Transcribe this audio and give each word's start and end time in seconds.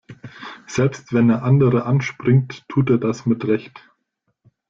Selbst 0.65 1.13
wenn 1.13 1.29
er 1.29 1.43
andere 1.43 1.85
anspringt, 1.85 2.67
tut 2.67 2.89
er 2.89 2.97
das 2.97 3.27
mit 3.27 3.45
Recht. 3.45 3.87